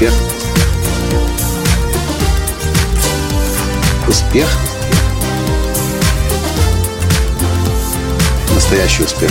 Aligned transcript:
Успех. 0.00 0.14
Успех. 4.08 4.48
Настоящий 8.54 9.02
успех. 9.02 9.30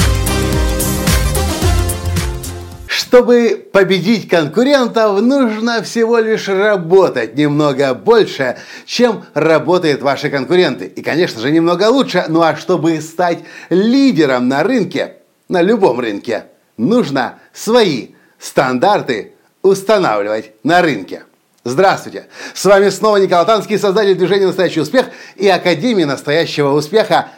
Чтобы 2.85 3.67
победить 3.73 4.29
конкурентов, 4.29 5.19
нужно 5.21 5.81
всего 5.81 6.19
лишь 6.19 6.47
работать 6.47 7.33
немного 7.33 7.95
больше, 7.95 8.57
чем 8.85 9.25
работают 9.33 10.03
ваши 10.03 10.29
конкуренты. 10.29 10.85
И, 10.85 11.01
конечно 11.01 11.41
же, 11.41 11.49
немного 11.49 11.89
лучше. 11.89 12.25
Ну 12.27 12.43
а 12.43 12.55
чтобы 12.55 13.01
стать 13.01 13.39
лидером 13.71 14.47
на 14.47 14.61
рынке, 14.61 15.15
на 15.47 15.63
любом 15.63 15.99
рынке, 15.99 16.43
нужно 16.77 17.39
свои 17.53 18.09
стандарты 18.37 19.33
устанавливать 19.61 20.53
на 20.63 20.81
рынке. 20.81 21.23
Здравствуйте! 21.63 22.27
С 22.53 22.63
вами 22.65 22.89
снова 22.89 23.17
Николай 23.17 23.45
Танский, 23.45 23.77
создатель 23.77 24.15
движения 24.15 24.47
«Настоящий 24.47 24.79
успех» 24.79 25.07
и 25.35 25.47
Академии 25.47 26.05
настоящего 26.05 26.71
успеха. 26.71 27.29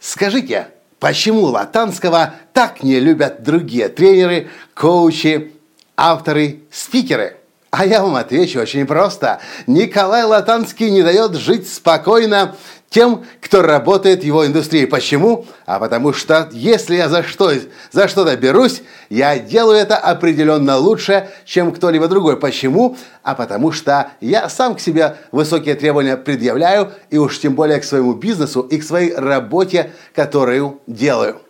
Скажите, 0.00 0.68
почему 0.98 1.42
Латанского 1.42 2.34
так 2.52 2.82
не 2.82 2.98
любят 2.98 3.42
другие 3.42 3.88
тренеры, 3.88 4.48
коучи, 4.74 5.52
авторы, 5.96 6.60
спикеры? 6.70 7.36
А 7.70 7.84
я 7.84 8.02
вам 8.02 8.16
отвечу 8.16 8.60
очень 8.60 8.86
просто. 8.86 9.40
Николай 9.66 10.24
Латанский 10.24 10.90
не 10.90 11.02
дает 11.02 11.34
жить 11.34 11.68
спокойно 11.68 12.56
тем, 12.90 13.24
кто 13.40 13.62
работает 13.62 14.20
в 14.20 14.24
его 14.24 14.46
индустрии. 14.46 14.86
Почему? 14.86 15.46
А 15.66 15.78
потому 15.78 16.12
что 16.12 16.48
если 16.52 16.96
я 16.96 17.08
за, 17.08 17.22
что, 17.22 17.52
за 17.92 18.08
что-то 18.08 18.36
берусь, 18.36 18.82
я 19.10 19.38
делаю 19.38 19.78
это 19.78 19.96
определенно 19.96 20.76
лучше, 20.76 21.28
чем 21.44 21.72
кто-либо 21.72 22.08
другой. 22.08 22.38
Почему? 22.38 22.96
А 23.22 23.34
потому 23.34 23.72
что 23.72 24.10
я 24.20 24.48
сам 24.48 24.76
к 24.76 24.80
себе 24.80 25.16
высокие 25.32 25.74
требования 25.74 26.16
предъявляю, 26.16 26.92
и 27.10 27.18
уж 27.18 27.38
тем 27.38 27.54
более 27.54 27.80
к 27.80 27.84
своему 27.84 28.14
бизнесу 28.14 28.60
и 28.60 28.78
к 28.78 28.84
своей 28.84 29.14
работе, 29.14 29.92
которую 30.14 30.80
делаю. 30.86 31.40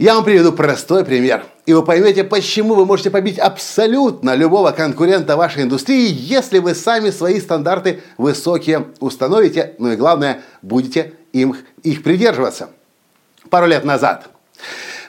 Я 0.00 0.14
вам 0.14 0.24
приведу 0.24 0.50
простой 0.50 1.04
пример, 1.04 1.44
и 1.66 1.74
вы 1.74 1.84
поймете, 1.84 2.24
почему 2.24 2.74
вы 2.74 2.86
можете 2.86 3.10
побить 3.10 3.38
абсолютно 3.38 4.34
любого 4.34 4.70
конкурента 4.70 5.36
вашей 5.36 5.64
индустрии, 5.64 6.08
если 6.10 6.58
вы 6.58 6.74
сами 6.74 7.10
свои 7.10 7.38
стандарты 7.38 8.00
высокие 8.16 8.86
установите, 9.00 9.74
ну 9.78 9.92
и 9.92 9.96
главное, 9.96 10.40
будете 10.62 11.12
им, 11.34 11.54
их 11.82 12.02
придерживаться. 12.02 12.70
Пару 13.50 13.66
лет 13.66 13.84
назад 13.84 14.30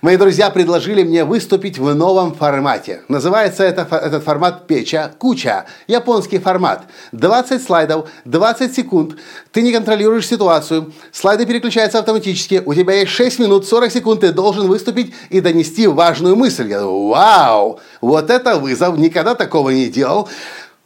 Мои 0.02 0.18
друзья 0.18 0.50
предложили 0.50 1.04
мне 1.04 1.24
выступить 1.24 1.78
в 1.78 1.94
новом 1.94 2.34
формате. 2.34 3.02
Называется 3.08 3.64
это, 3.64 3.88
этот 3.96 4.24
формат 4.24 4.66
«Печа 4.66 5.12
Куча». 5.20 5.66
Японский 5.86 6.40
формат. 6.40 6.86
20 7.12 7.64
слайдов, 7.64 8.10
20 8.26 8.76
секунд. 8.76 9.20
Ты 9.52 9.62
не 9.62 9.72
контролируешь 9.72 10.28
ситуацию. 10.28 10.92
Слайды 11.12 11.46
переключаются 11.46 12.00
автоматически. 12.00 12.64
У 12.66 12.74
тебя 12.74 12.96
есть 12.96 13.12
6 13.12 13.38
минут, 13.38 13.68
40 13.68 13.92
секунд. 13.92 14.22
Ты 14.22 14.32
должен 14.32 14.68
выступить 14.68 15.14
и 15.30 15.40
донести 15.40 15.86
важную 15.86 16.36
мысль. 16.36 16.70
Я 16.70 16.80
думаю, 16.80 17.10
вау, 17.10 17.80
вот 18.02 18.32
это 18.32 18.58
вызов. 18.58 18.98
Никогда 18.98 19.36
такого 19.36 19.70
не 19.70 19.86
делал. 19.86 20.28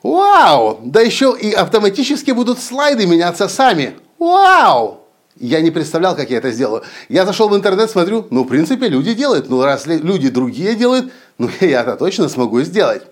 Вау! 0.03 0.81
Да 0.83 0.99
еще 0.99 1.33
и 1.41 1.53
автоматически 1.53 2.31
будут 2.31 2.59
слайды 2.59 3.07
меняться 3.07 3.47
сами. 3.47 3.95
Вау! 4.19 5.04
Я 5.45 5.61
не 5.61 5.69
представлял, 5.69 6.15
как 6.15 6.31
я 6.31 6.37
это 6.37 6.51
сделаю. 6.51 6.81
Я 7.07 7.25
зашел 7.25 7.49
в 7.49 7.55
интернет, 7.55 7.91
смотрю, 7.91 8.25
ну, 8.31 8.43
в 8.43 8.47
принципе, 8.47 8.87
люди 8.87 9.13
делают. 9.13 9.47
Ну, 9.47 9.63
раз 9.63 9.85
люди 9.85 10.29
другие 10.29 10.75
делают, 10.75 11.11
ну, 11.37 11.49
я 11.61 11.81
это 11.81 11.95
точно 11.97 12.29
смогу 12.29 12.61
сделать. 12.61 13.03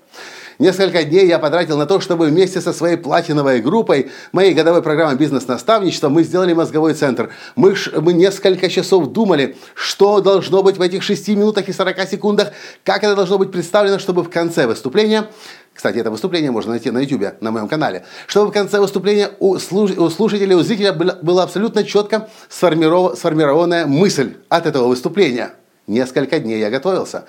Несколько 0.59 1.03
дней 1.03 1.27
я 1.27 1.39
потратил 1.39 1.77
на 1.77 1.85
то, 1.85 1.99
чтобы 1.99 2.27
вместе 2.27 2.61
со 2.61 2.73
своей 2.73 2.97
платиновой 2.97 3.61
группой, 3.61 4.11
моей 4.31 4.53
годовой 4.53 4.81
программой 4.81 5.15
бизнес-наставничества, 5.15 6.09
мы 6.09 6.23
сделали 6.23 6.53
мозговой 6.53 6.93
центр. 6.93 7.29
Мы, 7.55 7.75
мы 7.95 8.13
несколько 8.13 8.69
часов 8.69 9.07
думали, 9.07 9.57
что 9.73 10.21
должно 10.21 10.63
быть 10.63 10.77
в 10.77 10.81
этих 10.81 11.03
6 11.03 11.29
минутах 11.29 11.69
и 11.69 11.73
40 11.73 12.07
секундах, 12.09 12.51
как 12.83 13.03
это 13.03 13.15
должно 13.15 13.37
быть 13.37 13.51
представлено, 13.51 13.99
чтобы 13.99 14.23
в 14.23 14.29
конце 14.29 14.67
выступления 14.67 15.27
кстати, 15.73 15.97
это 15.97 16.11
выступление 16.11 16.51
можно 16.51 16.71
найти 16.71 16.91
на 16.91 16.99
YouTube, 16.99 17.41
на 17.41 17.51
моем 17.51 17.67
канале. 17.67 18.05
Чтобы 18.27 18.51
в 18.51 18.53
конце 18.53 18.79
выступления 18.79 19.31
у, 19.39 19.57
слушателя, 19.57 20.55
у 20.55 20.61
зрителя 20.61 20.93
была 20.93 21.43
абсолютно 21.43 21.83
четко 21.83 22.29
сформированная 22.47 23.87
мысль 23.87 24.35
от 24.49 24.67
этого 24.67 24.87
выступления. 24.87 25.55
Несколько 25.87 26.39
дней 26.39 26.59
я 26.59 26.69
готовился. 26.69 27.25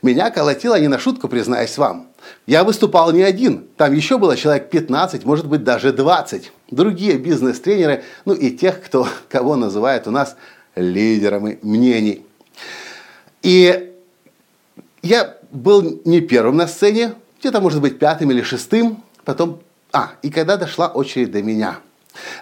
Меня 0.00 0.30
колотило 0.30 0.78
не 0.80 0.88
на 0.88 0.98
шутку, 0.98 1.28
признаюсь 1.28 1.76
вам. 1.76 2.07
Я 2.46 2.64
выступал 2.64 3.12
не 3.12 3.22
один. 3.22 3.66
Там 3.76 3.92
еще 3.92 4.18
было 4.18 4.36
человек 4.36 4.70
15, 4.70 5.24
может 5.24 5.46
быть 5.46 5.64
даже 5.64 5.92
20. 5.92 6.52
Другие 6.70 7.18
бизнес-тренеры, 7.18 8.04
ну 8.24 8.34
и 8.34 8.50
тех, 8.50 8.82
кто, 8.82 9.06
кого 9.28 9.56
называют 9.56 10.06
у 10.06 10.10
нас 10.10 10.36
лидерами 10.74 11.58
мнений. 11.62 12.24
И 13.42 13.94
я 15.02 15.36
был 15.50 16.00
не 16.04 16.20
первым 16.20 16.56
на 16.56 16.66
сцене, 16.66 17.14
где-то, 17.40 17.60
может 17.60 17.80
быть, 17.80 17.98
пятым 17.98 18.30
или 18.30 18.42
шестым. 18.42 19.02
Потом, 19.24 19.60
а, 19.92 20.12
и 20.22 20.30
когда 20.30 20.56
дошла 20.56 20.88
очередь 20.88 21.30
до 21.30 21.42
меня. 21.42 21.80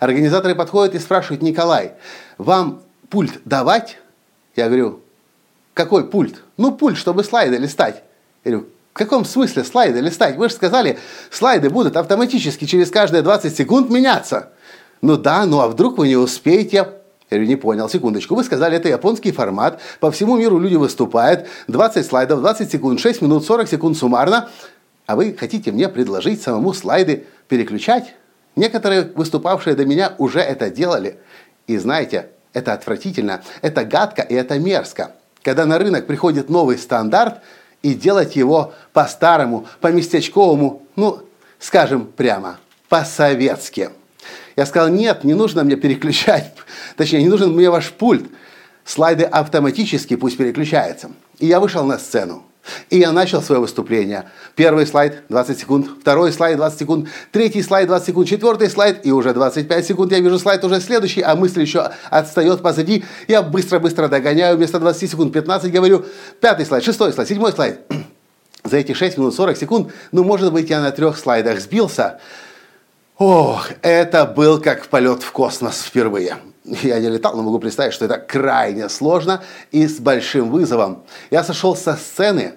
Организаторы 0.01 0.55
подходят 0.55 0.95
и 0.95 0.99
спрашивают, 0.99 1.43
Николай, 1.43 1.93
вам 2.39 2.83
пульт 3.11 3.41
давать? 3.45 3.99
Я 4.55 4.67
говорю, 4.67 5.01
какой 5.75 6.09
пульт? 6.09 6.43
Ну, 6.57 6.73
пульт, 6.73 6.97
чтобы 6.97 7.25
слайды 7.25 7.59
листать. 7.59 8.03
Я 8.45 8.53
говорю, 8.53 8.69
в 8.97 8.99
каком 8.99 9.27
смысле 9.27 9.63
слайды 9.63 10.01
листать? 10.01 10.37
Вы 10.37 10.49
же 10.49 10.55
сказали, 10.55 10.99
слайды 11.31 11.69
будут 11.69 11.99
автоматически 11.99 12.65
через 12.65 12.91
каждые 12.91 13.21
20 13.21 13.55
секунд 13.55 13.91
меняться. 13.91 14.49
Ну 15.03 15.19
да, 15.19 15.45
ну 15.45 15.61
а 15.61 15.69
вдруг 15.69 15.99
вы 15.99 16.09
не 16.09 16.17
успеете? 16.17 16.89
Я 17.29 17.39
не 17.45 17.57
понял, 17.57 17.91
секундочку. 17.91 18.35
Вы 18.35 18.43
сказали, 18.43 18.75
это 18.75 18.89
японский 18.89 19.33
формат. 19.33 19.83
По 20.01 20.11
всему 20.11 20.39
миру 20.39 20.59
люди 20.59 20.77
выступают. 20.77 21.47
20 21.69 22.07
слайдов, 22.07 22.41
20 22.41 22.73
секунд, 22.73 22.99
6 22.99 23.21
минут, 23.21 23.45
40 23.45 23.69
секунд 23.69 23.99
суммарно. 23.99 24.49
А 25.05 25.15
вы 25.15 25.37
хотите 25.39 25.73
мне 25.73 25.91
предложить 25.91 26.41
самому 26.41 26.73
слайды 26.73 27.27
переключать? 27.49 28.15
Некоторые 28.55 29.13
выступавшие 29.15 29.77
до 29.77 29.85
меня 29.85 30.15
уже 30.17 30.41
это 30.41 30.71
делали. 30.71 31.19
И 31.67 31.77
знаете, 31.77 32.31
это 32.55 32.73
отвратительно, 32.73 33.43
это 33.61 33.85
гадко 33.85 34.23
и 34.23 34.33
это 34.33 34.59
мерзко 34.59 35.13
когда 35.47 35.65
на 35.65 35.79
рынок 35.79 36.09
приходит 36.09 36.51
новый 36.51 36.77
стандарт, 36.77 37.41
и 37.87 37.95
делать 37.95 38.35
его 38.35 38.75
по-старому, 38.93 39.69
по-местечковому, 39.81 40.83
ну, 40.97 41.21
скажем 41.61 42.07
прямо, 42.17 42.59
по-советски. 42.89 43.91
Я 44.57 44.67
сказал, 44.67 44.89
нет, 44.89 45.23
не 45.23 45.35
нужно 45.35 45.63
мне 45.63 45.77
переключать, 45.77 46.53
точнее, 46.97 47.23
не 47.23 47.29
нужен 47.29 47.53
мне 47.53 47.71
ваш 47.71 47.93
пульт. 47.93 48.29
Слайды 48.85 49.23
автоматически 49.23 50.17
пусть 50.17 50.37
переключаются. 50.37 51.13
И 51.39 51.47
я 51.47 51.61
вышел 51.61 51.85
на 51.85 51.99
сцену. 51.99 52.45
И 52.91 52.99
я 52.99 53.13
начал 53.13 53.43
свое 53.43 53.61
выступление. 53.61 54.31
Первый 54.55 54.87
слайд 54.87 55.23
20 55.29 55.59
секунд, 55.59 55.89
второй 56.01 56.33
слайд 56.33 56.57
20 56.57 56.79
секунд, 56.79 57.09
третий 57.33 57.63
слайд 57.63 57.89
20 57.89 58.07
секунд, 58.07 58.29
четвертый 58.29 58.71
слайд 58.71 59.05
и 59.05 59.13
уже 59.13 59.35
25 59.35 59.87
секунд. 59.87 60.13
Я 60.13 60.21
вижу 60.21 60.39
слайд 60.39 60.65
уже 60.65 60.81
следующий, 60.81 61.23
а 61.23 61.35
мысль 61.35 61.63
еще 61.63 61.91
отстает 62.11 62.63
позади. 62.63 63.05
Я 63.29 63.43
быстро-быстро 63.43 64.09
догоняю, 64.09 64.57
вместо 64.57 64.79
20 64.79 65.11
секунд 65.11 65.33
15 65.33 65.73
говорю. 65.73 66.05
Пятый 66.41 66.67
слайд, 66.67 66.85
шестой 66.85 67.13
слайд, 67.13 67.29
седьмой 67.29 67.53
слайд. 67.53 67.81
За 68.65 68.77
эти 68.77 68.93
6 68.93 69.19
минут 69.19 69.35
40 69.35 69.57
секунд, 69.57 69.93
ну, 70.13 70.25
может 70.25 70.53
быть, 70.53 70.71
я 70.71 70.81
на 70.81 70.91
трех 70.91 71.19
слайдах 71.19 71.61
сбился. 71.61 72.21
Ох, 73.19 73.71
это 73.83 74.27
был 74.27 74.61
как 74.61 74.87
полет 74.87 75.23
в 75.23 75.33
космос 75.33 75.83
впервые. 75.83 76.37
Я 76.83 76.99
не 76.99 77.09
летал, 77.09 77.37
но 77.37 77.43
могу 77.43 77.59
представить, 77.59 77.93
что 77.95 78.05
это 78.07 78.19
крайне 78.19 78.89
сложно 78.89 79.43
и 79.71 79.87
с 79.87 79.99
большим 79.99 80.51
вызовом. 80.51 81.05
Я 81.31 81.45
сошел 81.45 81.77
со 81.77 81.95
сцены, 81.95 82.55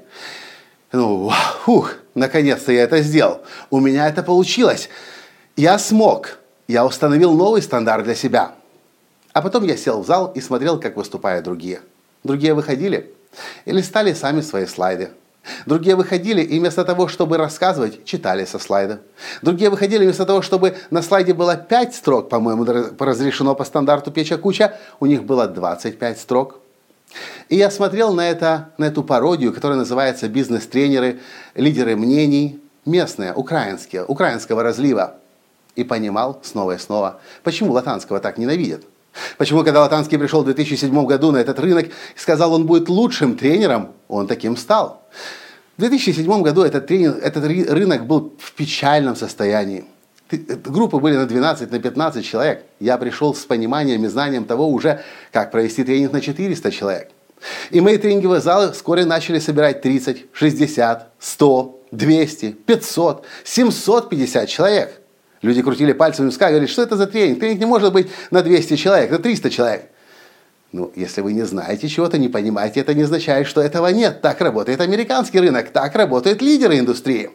ну, 0.92 1.32
фух, 1.64 1.94
наконец-то 2.16 2.72
я 2.72 2.84
это 2.84 3.02
сделал. 3.02 3.42
У 3.70 3.80
меня 3.80 4.08
это 4.08 4.24
получилось. 4.24 4.90
Я 5.56 5.78
смог. 5.78 6.40
Я 6.68 6.86
установил 6.86 7.34
новый 7.34 7.62
стандарт 7.62 8.04
для 8.04 8.16
себя. 8.16 8.54
А 9.34 9.42
потом 9.42 9.64
я 9.64 9.78
сел 9.78 10.02
в 10.02 10.08
зал 10.08 10.32
и 10.34 10.42
смотрел, 10.42 10.80
как 10.80 10.96
выступают 10.96 11.46
другие. 11.46 11.82
Другие 12.24 12.56
выходили 12.56 13.14
или 13.66 13.82
стали 13.82 14.14
сами 14.14 14.42
свои 14.42 14.66
слайды. 14.66 15.10
Другие 15.66 15.96
выходили 15.96 16.42
и 16.42 16.60
вместо 16.60 16.86
того, 16.86 17.08
чтобы 17.08 17.38
рассказывать, 17.38 18.06
читали 18.06 18.46
со 18.46 18.60
слайда. 18.60 19.00
Другие 19.42 19.70
выходили 19.70 20.04
вместо 20.04 20.26
того, 20.26 20.42
чтобы 20.42 20.78
на 20.92 21.02
слайде 21.02 21.34
было 21.34 21.56
5 21.56 21.96
строк, 21.96 22.30
по-моему, 22.30 22.66
разрешено 23.00 23.56
по 23.56 23.64
стандарту 23.64 24.12
печа 24.12 24.38
куча, 24.38 24.78
у 25.00 25.06
них 25.06 25.24
было 25.24 25.48
25 25.48 26.20
строк. 26.20 26.60
И 27.50 27.56
я 27.56 27.72
смотрел 27.72 28.14
на, 28.14 28.30
это, 28.30 28.70
на 28.78 28.86
эту 28.86 29.04
пародию, 29.04 29.54
которая 29.54 29.78
называется 29.80 30.28
«Бизнес-тренеры, 30.28 31.20
лидеры 31.56 31.96
мнений», 31.96 32.62
местные, 32.86 33.34
украинские, 33.34 34.06
украинского 34.06 34.64
разлива. 34.64 35.16
И 35.76 35.84
понимал 35.84 36.42
снова 36.44 36.74
и 36.74 36.78
снова, 36.78 37.20
почему 37.44 37.72
Латанского 37.72 38.20
так 38.20 38.38
ненавидят. 38.38 38.84
Почему, 39.38 39.64
когда 39.64 39.82
Латанский 39.82 40.18
пришел 40.18 40.42
в 40.42 40.46
2007 40.46 41.06
году 41.06 41.32
на 41.32 41.38
этот 41.38 41.60
рынок 41.60 41.88
и 41.88 42.20
сказал, 42.20 42.54
он 42.54 42.66
будет 42.66 42.90
лучшим 42.90 43.36
тренером, 43.36 43.90
он 44.08 44.28
таким 44.28 44.56
стал. 44.58 45.02
В 45.78 45.82
2007 45.82 46.42
году 46.42 46.64
этот, 46.64 46.88
тренинг, 46.88 47.18
этот 47.22 47.46
рынок 47.46 48.06
был 48.06 48.34
в 48.38 48.52
печальном 48.52 49.16
состоянии. 49.16 49.86
Э, 50.32 50.36
группы 50.56 50.98
были 50.98 51.16
на 51.16 51.26
12, 51.26 51.72
на 51.72 51.80
15 51.80 52.26
человек. 52.26 52.64
Я 52.80 52.98
пришел 52.98 53.34
с 53.34 53.46
пониманием 53.46 54.04
и 54.04 54.08
знанием 54.08 54.46
того 54.46 54.68
уже, 54.68 55.02
как 55.32 55.52
провести 55.52 55.84
тренинг 55.84 56.14
на 56.14 56.22
400 56.22 56.72
человек. 56.72 57.10
И 57.72 57.80
мои 57.80 57.98
тренинговые 57.98 58.42
залы 58.42 58.72
вскоре 58.74 59.06
начали 59.06 59.40
собирать 59.40 59.82
30, 59.82 60.26
60, 60.34 61.14
100, 61.18 61.80
200, 61.92 62.52
500, 62.52 63.26
750 63.44 64.50
человек. 64.50 64.99
Люди 65.42 65.62
крутили 65.62 65.94
пальцем 65.94 66.26
в 66.26 66.30
виска 66.30 66.50
говорили, 66.50 66.68
что 66.68 66.82
это 66.82 66.98
за 66.98 67.08
тренинг? 67.08 67.40
Тренинг 67.40 67.60
не 67.60 67.66
может 67.66 67.94
быть 67.94 68.10
на 68.30 68.42
200 68.42 68.76
человек, 68.76 69.12
на 69.12 69.20
300 69.20 69.50
человек. 69.50 69.90
Ну, 70.72 70.92
если 70.96 71.22
вы 71.22 71.34
не 71.34 71.44
знаете 71.44 71.88
чего-то, 71.88 72.18
не 72.18 72.28
понимаете, 72.28 72.82
это 72.82 72.94
не 72.94 73.04
означает, 73.04 73.48
что 73.48 73.62
этого 73.62 73.88
нет. 73.88 74.22
Так 74.22 74.42
работает 74.42 74.82
американский 74.82 75.40
рынок, 75.40 75.70
так 75.70 75.96
работают 75.96 76.42
лидеры 76.42 76.78
индустрии. 76.78 77.32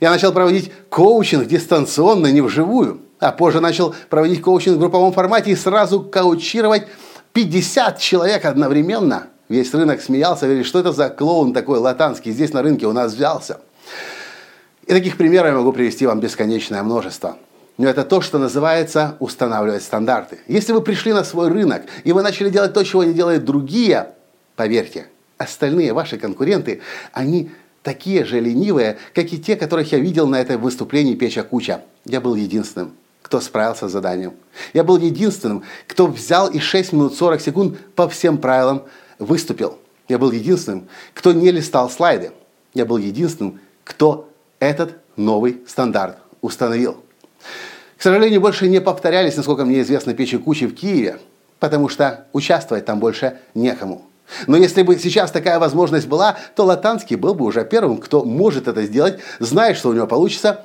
Я 0.00 0.10
начал 0.10 0.32
проводить 0.32 0.72
коучинг 0.88 1.46
дистанционно, 1.46 2.28
не 2.28 2.40
вживую. 2.40 3.02
А 3.20 3.32
позже 3.32 3.60
начал 3.60 3.94
проводить 4.08 4.40
коучинг 4.40 4.76
в 4.76 4.80
групповом 4.80 5.12
формате 5.12 5.50
и 5.50 5.56
сразу 5.56 6.00
коучировать 6.00 6.86
50 7.34 7.98
человек 7.98 8.46
одновременно. 8.46 9.26
Весь 9.50 9.72
рынок 9.74 10.00
смеялся, 10.00 10.46
говорит, 10.46 10.66
что 10.66 10.78
это 10.78 10.92
за 10.92 11.10
клоун 11.10 11.52
такой 11.52 11.78
латанский 11.78 12.32
здесь 12.32 12.52
на 12.52 12.62
рынке 12.62 12.86
у 12.86 12.92
нас 12.92 13.12
взялся. 13.12 13.60
И 14.90 14.92
таких 14.92 15.16
примеров 15.16 15.52
я 15.52 15.56
могу 15.56 15.72
привести 15.72 16.04
вам 16.04 16.18
бесконечное 16.18 16.82
множество. 16.82 17.38
Но 17.78 17.88
это 17.88 18.02
то, 18.02 18.20
что 18.20 18.38
называется 18.38 19.16
устанавливать 19.20 19.84
стандарты. 19.84 20.40
Если 20.48 20.72
вы 20.72 20.80
пришли 20.80 21.12
на 21.12 21.22
свой 21.22 21.48
рынок 21.48 21.82
и 22.02 22.10
вы 22.10 22.22
начали 22.22 22.50
делать 22.50 22.72
то, 22.72 22.82
чего 22.82 23.04
не 23.04 23.14
делают 23.14 23.44
другие, 23.44 24.08
поверьте, 24.56 25.06
остальные 25.38 25.92
ваши 25.92 26.18
конкуренты, 26.18 26.80
они 27.12 27.52
такие 27.84 28.24
же 28.24 28.40
ленивые, 28.40 28.98
как 29.14 29.32
и 29.32 29.38
те, 29.38 29.54
которых 29.54 29.92
я 29.92 30.00
видел 30.00 30.26
на 30.26 30.40
этом 30.40 30.60
выступлении 30.60 31.14
Печа 31.14 31.44
Куча. 31.44 31.82
Я 32.04 32.20
был 32.20 32.34
единственным, 32.34 32.90
кто 33.22 33.40
справился 33.40 33.88
с 33.88 33.92
заданием. 33.92 34.32
Я 34.72 34.82
был 34.82 34.98
единственным, 34.98 35.62
кто 35.86 36.08
взял 36.08 36.50
и 36.50 36.58
6 36.58 36.94
минут 36.94 37.14
40 37.14 37.40
секунд 37.40 37.78
по 37.94 38.08
всем 38.08 38.38
правилам 38.38 38.82
выступил. 39.20 39.78
Я 40.08 40.18
был 40.18 40.32
единственным, 40.32 40.88
кто 41.14 41.32
не 41.32 41.52
листал 41.52 41.88
слайды. 41.88 42.32
Я 42.74 42.86
был 42.86 42.96
единственным, 42.96 43.60
кто 43.84 44.29
этот 44.60 44.98
новый 45.16 45.60
стандарт 45.66 46.18
установил. 46.40 47.02
К 47.96 48.02
сожалению, 48.02 48.40
больше 48.40 48.68
не 48.68 48.80
повторялись, 48.80 49.36
насколько 49.36 49.64
мне 49.64 49.80
известно, 49.80 50.14
печи 50.14 50.38
кучи 50.38 50.66
в 50.66 50.74
Киеве, 50.74 51.18
потому 51.58 51.88
что 51.88 52.26
участвовать 52.32 52.84
там 52.84 53.00
больше 53.00 53.38
некому. 53.54 54.06
Но 54.46 54.56
если 54.56 54.82
бы 54.82 54.96
сейчас 54.96 55.32
такая 55.32 55.58
возможность 55.58 56.06
была, 56.06 56.36
то 56.54 56.64
Латанский 56.64 57.16
был 57.16 57.34
бы 57.34 57.44
уже 57.44 57.64
первым, 57.64 57.98
кто 57.98 58.24
может 58.24 58.68
это 58.68 58.82
сделать, 58.84 59.18
знает, 59.40 59.76
что 59.76 59.88
у 59.88 59.92
него 59.92 60.06
получится. 60.06 60.64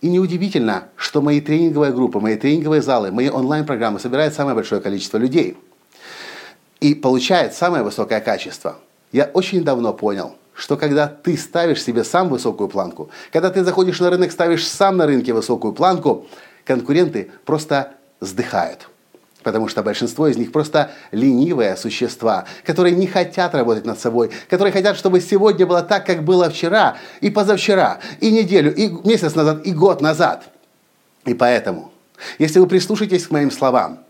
И 0.00 0.08
неудивительно, 0.08 0.84
что 0.96 1.20
мои 1.20 1.40
тренинговые 1.40 1.92
группы, 1.92 2.20
мои 2.20 2.36
тренинговые 2.36 2.82
залы, 2.82 3.10
мои 3.10 3.28
онлайн-программы 3.28 3.98
собирают 3.98 4.34
самое 4.34 4.54
большое 4.54 4.80
количество 4.80 5.18
людей. 5.18 5.56
И 6.80 6.94
получает 6.94 7.54
самое 7.54 7.82
высокое 7.82 8.20
качество. 8.20 8.78
Я 9.12 9.30
очень 9.32 9.62
давно 9.62 9.92
понял, 9.92 10.36
что 10.54 10.76
когда 10.76 11.06
ты 11.06 11.36
ставишь 11.36 11.82
себе 11.82 12.04
сам 12.04 12.28
высокую 12.28 12.68
планку, 12.68 13.10
когда 13.32 13.50
ты 13.50 13.64
заходишь 13.64 14.00
на 14.00 14.10
рынок, 14.10 14.32
ставишь 14.32 14.66
сам 14.66 14.96
на 14.96 15.06
рынке 15.06 15.32
высокую 15.32 15.72
планку, 15.72 16.26
конкуренты 16.64 17.30
просто 17.44 17.94
сдыхают. 18.20 18.88
Потому 19.42 19.66
что 19.66 19.82
большинство 19.82 20.28
из 20.28 20.36
них 20.36 20.52
просто 20.52 20.92
ленивые 21.10 21.76
существа, 21.76 22.44
которые 22.64 22.94
не 22.94 23.08
хотят 23.08 23.54
работать 23.54 23.84
над 23.84 23.98
собой, 23.98 24.30
которые 24.48 24.72
хотят, 24.72 24.96
чтобы 24.96 25.20
сегодня 25.20 25.66
было 25.66 25.82
так, 25.82 26.06
как 26.06 26.22
было 26.22 26.48
вчера, 26.48 26.96
и 27.20 27.28
позавчера, 27.28 27.98
и 28.20 28.30
неделю, 28.30 28.72
и 28.72 28.88
месяц 29.06 29.34
назад, 29.34 29.66
и 29.66 29.72
год 29.72 30.00
назад. 30.00 30.44
И 31.24 31.34
поэтому, 31.34 31.92
если 32.38 32.60
вы 32.60 32.68
прислушаетесь 32.68 33.26
к 33.26 33.30
моим 33.32 33.50
словам 33.50 34.00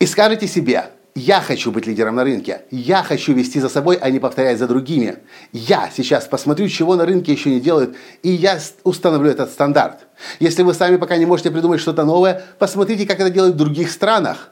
и 0.00 0.06
скажете 0.06 0.48
себе, 0.48 0.90
я 1.16 1.40
хочу 1.40 1.72
быть 1.72 1.86
лидером 1.86 2.16
на 2.16 2.24
рынке. 2.24 2.60
Я 2.70 3.02
хочу 3.02 3.32
вести 3.32 3.58
за 3.58 3.70
собой, 3.70 3.96
а 3.96 4.10
не 4.10 4.18
повторять 4.18 4.58
за 4.58 4.68
другими. 4.68 5.16
Я 5.50 5.90
сейчас 5.90 6.26
посмотрю, 6.26 6.68
чего 6.68 6.94
на 6.94 7.06
рынке 7.06 7.32
еще 7.32 7.48
не 7.48 7.58
делают, 7.58 7.96
и 8.22 8.30
я 8.30 8.60
установлю 8.84 9.30
этот 9.30 9.50
стандарт. 9.50 10.00
Если 10.40 10.62
вы 10.62 10.74
сами 10.74 10.96
пока 10.96 11.16
не 11.16 11.24
можете 11.24 11.50
придумать 11.50 11.80
что-то 11.80 12.04
новое, 12.04 12.44
посмотрите, 12.58 13.06
как 13.06 13.18
это 13.18 13.30
делают 13.30 13.54
в 13.54 13.58
других 13.58 13.90
странах. 13.90 14.50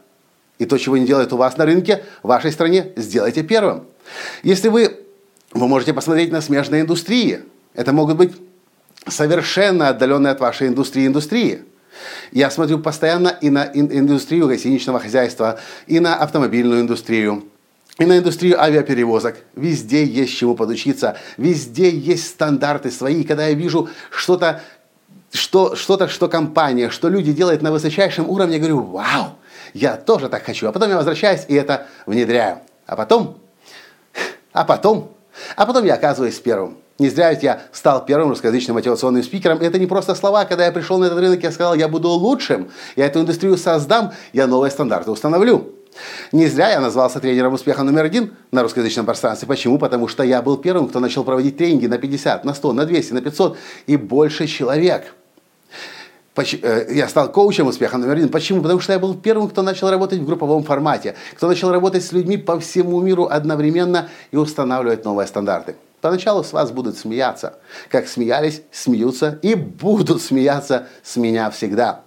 И 0.58 0.64
то, 0.64 0.78
чего 0.78 0.96
не 0.96 1.05
делают 1.05 1.34
у 1.34 1.37
вас 1.37 1.58
на 1.58 1.66
рынке, 1.66 2.02
в 2.22 2.28
вашей 2.28 2.50
стране, 2.50 2.93
сделайте 2.96 3.43
первым. 3.43 3.84
Если 4.43 4.69
вы, 4.69 5.05
вы 5.52 5.69
можете 5.69 5.93
посмотреть 5.93 6.32
на 6.32 6.40
смежные 6.40 6.81
индустрии. 6.81 7.40
Это 7.75 7.93
могут 7.93 8.17
быть 8.17 8.32
совершенно 9.06 9.90
отдаленные 9.90 10.31
от 10.31 10.40
вашей 10.40 10.69
индустрии 10.69 11.06
индустрии. 11.06 11.64
Я 12.32 12.50
смотрю 12.50 12.79
постоянно 12.79 13.29
и 13.29 13.50
на 13.50 13.64
индустрию 13.73 14.49
гостиничного 14.49 15.00
хозяйства, 15.00 15.58
и 15.87 16.00
на 16.00 16.17
автомобильную 16.17 16.81
индустрию, 16.81 17.44
и 17.99 18.05
на 18.05 18.19
индустрию 18.19 18.61
авиаперевозок. 18.61 19.37
Везде 19.55 20.05
есть 20.05 20.37
чему 20.37 20.55
подучиться, 20.55 21.17
везде 21.37 21.91
есть 21.91 22.26
стандарты 22.26 22.91
свои. 22.91 23.25
Когда 23.25 23.46
я 23.46 23.55
вижу 23.55 23.88
что-то, 24.11 24.62
что, 25.32 25.76
что-то, 25.76 26.08
что 26.08 26.29
компания, 26.29 26.91
что 26.91 27.08
люди 27.08 27.32
делают 27.32 27.62
на 27.62 27.73
высочайшем 27.73 28.29
уровне, 28.29 28.55
я 28.55 28.58
говорю, 28.58 28.81
вау, 28.81 29.38
я 29.73 29.96
тоже 29.96 30.29
так 30.29 30.44
хочу. 30.44 30.69
А 30.69 30.73
потом 30.73 30.91
я 30.91 30.96
возвращаюсь 30.96 31.44
и 31.49 31.55
это 31.55 31.87
внедряю. 32.06 32.61
А 32.87 32.96
потом, 32.96 33.38
а 34.52 34.64
потом, 34.64 35.12
а 35.56 35.67
потом 35.67 35.85
я 35.85 35.94
оказываюсь 35.94 36.38
первым. 36.38 36.79
Не 36.99 37.08
зря 37.08 37.31
ведь 37.31 37.43
я 37.43 37.62
стал 37.73 38.05
первым 38.05 38.29
русскоязычным 38.29 38.76
мотивационным 38.76 39.23
спикером. 39.23 39.58
Это 39.58 39.79
не 39.79 39.87
просто 39.87 40.14
слова. 40.14 40.44
Когда 40.44 40.64
я 40.64 40.73
пришел 40.73 40.99
на 40.99 41.06
этот 41.06 41.19
рынок, 41.19 41.43
я 41.43 41.50
сказал, 41.50 41.75
я 41.75 41.88
буду 41.88 42.08
лучшим. 42.08 42.70
Я 42.94 43.06
эту 43.06 43.20
индустрию 43.20 43.56
создам, 43.56 44.12
я 44.32 44.46
новые 44.46 44.70
стандарты 44.70 45.11
установлю. 45.11 45.73
Не 46.31 46.46
зря 46.46 46.70
я 46.70 46.81
назвался 46.81 47.20
тренером 47.20 47.55
успеха 47.55 47.82
номер 47.82 48.05
один 48.05 48.35
на 48.52 48.62
русскоязычном 48.62 49.06
пространстве. 49.06 49.49
Почему? 49.49 49.79
Потому 49.79 50.06
что 50.06 50.23
я 50.23 50.41
был 50.41 50.56
первым, 50.56 50.88
кто 50.88 51.00
начал 51.00 51.25
проводить 51.25 51.56
тренинги 51.56 51.87
на 51.87 51.99
50, 51.99 52.44
на 52.44 52.55
100, 52.55 52.73
на 52.73 52.85
200, 52.85 53.12
на 53.12 53.20
500 53.20 53.58
и 53.87 53.96
больше 53.96 54.46
человек. 54.46 55.14
Э, 56.37 56.87
я 56.91 57.08
стал 57.08 57.31
коучем 57.31 57.69
успеха 57.69 57.96
номер 57.98 58.17
один. 58.17 58.29
Почему? 58.29 58.63
Потому 58.63 58.81
что 58.81 58.93
я 58.93 58.98
был 58.98 59.15
первым, 59.15 59.48
кто 59.48 59.63
начал 59.63 59.91
работать 59.91 60.19
в 60.20 60.27
групповом 60.27 60.65
формате, 60.65 61.15
кто 61.34 61.48
начал 61.48 61.70
работать 61.70 62.05
с 62.05 62.13
людьми 62.13 62.36
по 62.36 62.58
всему 62.58 63.01
миру 63.01 63.27
одновременно 63.31 64.08
и 64.32 64.36
устанавливать 64.36 65.05
новые 65.05 65.27
стандарты. 65.27 65.77
Поначалу 66.05 66.44
с 66.44 66.53
вас 66.53 66.70
будут 66.70 66.99
смеяться, 66.99 67.61
как 67.89 68.08
смеялись, 68.08 68.61
смеются 68.70 69.39
и 69.41 69.55
будут 69.55 70.20
смеяться 70.20 70.87
с 71.03 71.17
меня 71.17 71.51
всегда. 71.51 72.03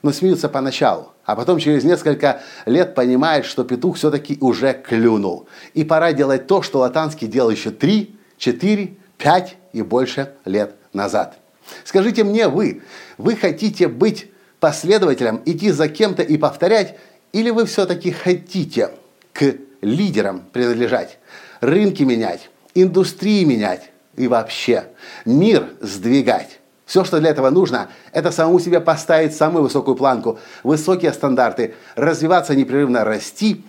Но 0.00 0.10
смеются 0.10 0.48
поначалу, 0.48 1.12
а 1.26 1.36
потом 1.36 1.58
через 1.58 1.84
несколько 1.84 2.40
лет 2.64 2.94
понимают, 2.94 3.44
что 3.44 3.64
петух 3.64 3.98
все-таки 3.98 4.38
уже 4.40 4.72
клюнул. 4.72 5.48
И 5.74 5.84
пора 5.84 6.14
делать 6.14 6.46
то, 6.46 6.62
что 6.62 6.78
Латанский 6.78 7.26
делал 7.26 7.50
еще 7.50 7.70
3, 7.70 8.16
4, 8.38 8.96
5 9.18 9.56
и 9.74 9.82
больше 9.82 10.32
лет 10.46 10.74
назад. 10.94 11.36
Скажите 11.84 12.24
мне 12.24 12.48
вы, 12.48 12.80
вы 13.18 13.36
хотите 13.36 13.86
быть 13.86 14.32
последователем, 14.60 15.42
идти 15.44 15.72
за 15.72 15.88
кем-то 15.88 16.22
и 16.22 16.38
повторять, 16.38 16.96
или 17.34 17.50
вы 17.50 17.66
все-таки 17.66 18.12
хотите 18.12 18.92
к 19.34 19.56
лидерам 19.82 20.42
принадлежать, 20.54 21.18
рынки 21.60 22.02
менять, 22.02 22.48
индустрии 22.74 23.44
менять 23.44 23.90
и 24.16 24.28
вообще 24.28 24.88
мир 25.24 25.68
сдвигать. 25.80 26.60
Все, 26.84 27.04
что 27.04 27.20
для 27.20 27.30
этого 27.30 27.50
нужно, 27.50 27.88
это 28.12 28.30
самому 28.30 28.60
себе 28.60 28.80
поставить 28.80 29.34
самую 29.34 29.62
высокую 29.62 29.96
планку, 29.96 30.38
высокие 30.62 31.12
стандарты, 31.12 31.74
развиваться 31.94 32.54
непрерывно, 32.54 33.04
расти 33.04 33.64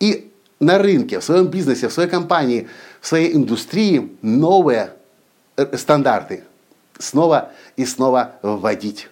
и 0.00 0.32
на 0.58 0.78
рынке, 0.78 1.20
в 1.20 1.24
своем 1.24 1.46
бизнесе, 1.46 1.88
в 1.88 1.92
своей 1.92 2.08
компании, 2.08 2.68
в 3.00 3.06
своей 3.06 3.36
индустрии 3.36 4.16
новые 4.22 4.90
э, 5.56 5.76
стандарты 5.76 6.44
снова 6.98 7.50
и 7.76 7.84
снова 7.84 8.32
вводить. 8.42 9.08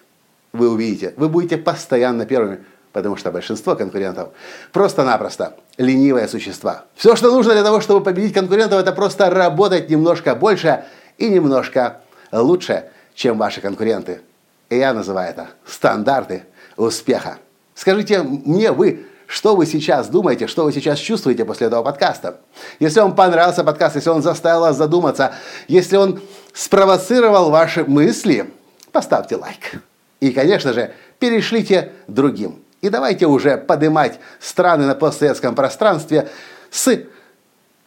Вы 0.51 0.69
увидите, 0.69 1.13
вы 1.17 1.29
будете 1.29 1.57
постоянно 1.57 2.25
первыми 2.25 2.65
потому 2.95 3.17
что 3.17 3.29
большинство 3.29 3.75
конкурентов 3.75 4.29
просто-напросто 4.71 5.57
ленивые 5.77 6.29
существа. 6.29 6.85
Все, 6.95 7.17
что 7.17 7.29
нужно 7.29 7.51
для 7.51 7.61
того, 7.61 7.81
чтобы 7.81 8.01
победить 8.01 8.33
конкурентов, 8.33 8.79
это 8.79 8.93
просто 8.93 9.29
работать 9.29 9.89
немножко 9.89 10.33
больше 10.33 10.85
и 11.17 11.27
немножко 11.27 11.97
лучше, 12.31 12.85
чем 13.13 13.37
ваши 13.37 13.59
конкуренты. 13.59 14.21
И 14.69 14.77
я 14.77 14.93
называю 14.93 15.29
это 15.29 15.47
стандарты 15.67 16.45
успеха. 16.77 17.37
Скажите 17.73 18.23
мне 18.23 18.71
вы, 18.71 19.05
что 19.27 19.57
вы 19.57 19.65
сейчас 19.65 20.07
думаете, 20.07 20.47
что 20.47 20.63
вы 20.63 20.71
сейчас 20.71 20.97
чувствуете 20.97 21.43
после 21.43 21.67
этого 21.67 21.83
подкаста. 21.83 22.39
Если 22.79 23.01
вам 23.01 23.13
понравился 23.13 23.65
подкаст, 23.65 23.97
если 23.97 24.09
он 24.09 24.21
заставил 24.21 24.61
вас 24.61 24.77
задуматься, 24.77 25.33
если 25.67 25.97
он 25.97 26.21
спровоцировал 26.53 27.49
ваши 27.49 27.83
мысли, 27.83 28.49
поставьте 28.93 29.35
лайк. 29.35 29.81
И, 30.21 30.31
конечно 30.31 30.71
же, 30.71 30.93
перешлите 31.19 31.91
другим. 32.07 32.61
И 32.85 32.89
давайте 32.89 33.25
уже 33.25 33.57
поднимать 33.57 34.19
страны 34.39 34.85
на 34.85 34.93
постсоветском 34.93 35.55
пространстве 35.55 36.29
с 36.69 36.99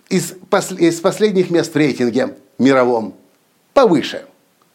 из, 0.08 0.34
из 0.76 1.00
последних 1.00 1.50
мест 1.50 1.72
в 1.72 1.76
рейтинге 1.76 2.34
мировом 2.58 3.14
повыше. 3.74 4.24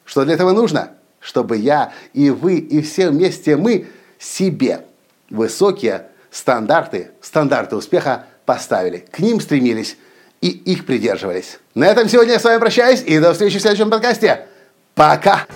Что 0.05 0.23
для 0.23 0.35
этого 0.35 0.53
нужно? 0.53 0.91
Чтобы 1.19 1.57
я 1.57 1.91
и 2.13 2.29
вы, 2.29 2.55
и 2.55 2.81
все 2.81 3.09
вместе 3.09 3.57
мы 3.57 3.87
себе 4.17 4.85
высокие 5.29 6.07
стандарты, 6.31 7.11
стандарты 7.19 7.75
успеха 7.75 8.25
поставили. 8.45 8.99
К 9.11 9.19
ним 9.19 9.41
стремились 9.41 9.97
и 10.39 10.47
их 10.47 10.85
придерживались. 10.85 11.59
На 11.75 11.87
этом 11.87 12.07
сегодня 12.07 12.33
я 12.33 12.39
с 12.39 12.45
вами 12.45 12.59
прощаюсь 12.59 13.03
и 13.05 13.19
до 13.19 13.33
встречи 13.33 13.57
в 13.57 13.61
следующем 13.61 13.89
подкасте. 13.89 14.47
Пока! 14.95 15.47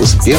Успех! 0.00 0.38